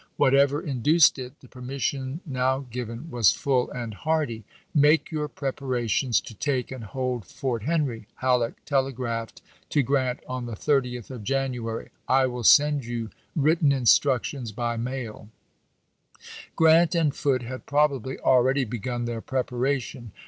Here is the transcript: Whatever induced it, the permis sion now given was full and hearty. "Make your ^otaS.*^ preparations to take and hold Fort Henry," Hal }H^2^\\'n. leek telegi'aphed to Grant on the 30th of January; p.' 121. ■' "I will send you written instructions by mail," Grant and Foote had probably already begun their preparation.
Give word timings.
Whatever 0.17 0.59
induced 0.63 1.19
it, 1.19 1.39
the 1.41 1.47
permis 1.47 1.83
sion 1.83 2.21
now 2.25 2.65
given 2.71 3.11
was 3.11 3.31
full 3.33 3.69
and 3.69 3.93
hearty. 3.93 4.43
"Make 4.73 5.11
your 5.11 5.29
^otaS.*^ 5.29 5.35
preparations 5.35 6.19
to 6.21 6.33
take 6.33 6.71
and 6.71 6.83
hold 6.85 7.23
Fort 7.23 7.61
Henry," 7.61 8.07
Hal 8.15 8.39
}H^2^\\'n. 8.39 8.47
leek 8.47 8.65
telegi'aphed 8.95 9.41
to 9.69 9.83
Grant 9.83 10.21
on 10.27 10.47
the 10.47 10.53
30th 10.55 11.11
of 11.11 11.23
January; 11.23 11.85
p.' 11.85 11.91
121. 12.07 12.23
■' 12.23 12.23
"I 12.23 12.25
will 12.25 12.43
send 12.43 12.83
you 12.83 13.11
written 13.35 13.71
instructions 13.71 14.51
by 14.51 14.75
mail," 14.75 15.29
Grant 16.55 16.95
and 16.95 17.15
Foote 17.15 17.43
had 17.43 17.67
probably 17.67 18.17
already 18.21 18.63
begun 18.65 19.05
their 19.05 19.21
preparation. 19.21 20.13